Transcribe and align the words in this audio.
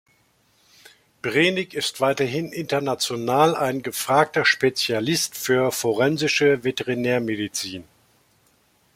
Brenig 1.21 1.75
ist 1.75 2.01
weiterhin 2.01 2.51
international 2.51 3.55
ein 3.55 3.83
gefragter 3.83 4.45
Spezialist 4.45 5.37
für 5.37 5.71
forensische 5.71 6.63
Veterinärmedizin. 6.63 7.83